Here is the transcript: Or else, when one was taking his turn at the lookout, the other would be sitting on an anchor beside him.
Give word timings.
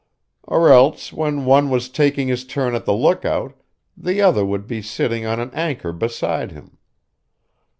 Or 0.41 0.71
else, 0.73 1.13
when 1.13 1.45
one 1.45 1.69
was 1.69 1.87
taking 1.87 2.27
his 2.27 2.43
turn 2.43 2.73
at 2.73 2.85
the 2.85 2.91
lookout, 2.91 3.53
the 3.95 4.19
other 4.19 4.43
would 4.43 4.65
be 4.65 4.81
sitting 4.81 5.27
on 5.27 5.39
an 5.39 5.51
anchor 5.53 5.93
beside 5.93 6.51
him. 6.51 6.79